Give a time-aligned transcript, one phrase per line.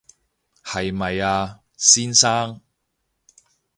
[0.63, 2.59] 係咪啊，先生